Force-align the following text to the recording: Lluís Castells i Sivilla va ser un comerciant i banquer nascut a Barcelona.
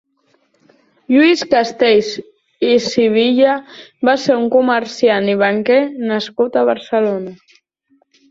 Lluís 1.15 1.43
Castells 1.51 2.07
i 2.69 2.71
Sivilla 2.85 3.53
va 4.09 4.15
ser 4.23 4.39
un 4.45 4.49
comerciant 4.57 5.31
i 5.33 5.37
banquer 5.45 5.79
nascut 6.15 6.57
a 6.63 6.67
Barcelona. 6.73 7.37